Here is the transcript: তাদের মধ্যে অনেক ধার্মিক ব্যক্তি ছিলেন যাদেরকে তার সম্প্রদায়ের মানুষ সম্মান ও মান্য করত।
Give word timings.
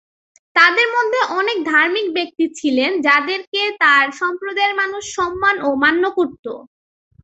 তাদের 0.55 0.87
মধ্যে 0.95 1.19
অনেক 1.39 1.57
ধার্মিক 1.65 2.07
ব্যক্তি 2.17 2.45
ছিলেন 2.59 2.91
যাদেরকে 3.07 3.61
তার 3.81 4.05
সম্প্রদায়ের 4.21 4.73
মানুষ 4.81 5.03
সম্মান 5.17 5.55
ও 5.61 5.69
মান্য 5.83 6.03
করত। 6.17 6.45